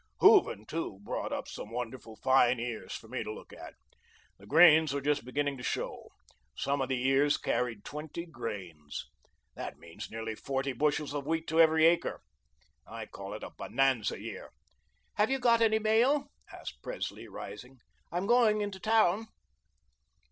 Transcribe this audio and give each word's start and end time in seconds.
Hooven, 0.19 0.65
too, 0.65 0.97
brought 1.03 1.31
up 1.31 1.47
some 1.47 1.69
wonderful 1.69 2.15
fine 2.15 2.59
ears 2.59 2.95
for 2.95 3.07
me 3.07 3.23
to 3.23 3.31
look 3.31 3.53
at. 3.53 3.75
The 4.39 4.47
grains 4.47 4.93
were 4.95 4.99
just 4.99 5.23
beginning 5.23 5.57
to 5.57 5.63
show. 5.63 6.09
Some 6.55 6.81
of 6.81 6.89
the 6.89 7.07
ears 7.07 7.37
carried 7.37 7.85
twenty 7.85 8.25
grains. 8.25 9.05
That 9.53 9.77
means 9.77 10.09
nearly 10.09 10.33
forty 10.33 10.73
bushels 10.73 11.13
of 11.13 11.27
wheat 11.27 11.45
to 11.49 11.61
every 11.61 11.85
acre. 11.85 12.23
I 12.87 13.05
call 13.05 13.35
it 13.35 13.43
a 13.43 13.51
bonanza 13.55 14.19
year." 14.19 14.49
"Have 15.17 15.29
you 15.29 15.37
got 15.37 15.61
any 15.61 15.77
mail?" 15.77 16.31
said 16.49 16.77
Presley, 16.81 17.27
rising. 17.27 17.77
"I'm 18.11 18.25
going 18.25 18.61
into 18.61 18.79
town." 18.79 19.27